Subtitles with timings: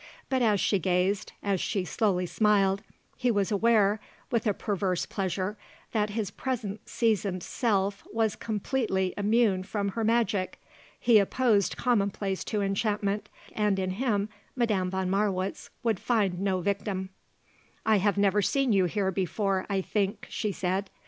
[0.29, 2.81] But as she gazed, as she slowly smiled,
[3.17, 3.99] he was aware,
[4.31, 5.59] with a perverse pleasure,
[5.91, 10.59] that his present seasoned self was completely immune from her magic.
[10.99, 17.11] He opposed commonplace to enchantment, and in him Madame von Marwitz would find no victim.
[17.85, 20.89] "I have never seen you here before, I think," she said.